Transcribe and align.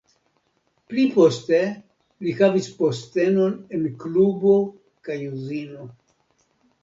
Pli 0.91 1.01
poste 1.17 1.57
li 2.27 2.31
havis 2.39 2.69
postenon 2.79 3.53
en 3.79 3.85
klubo 4.05 4.55
kaj 5.09 5.19
uzino. 5.35 5.85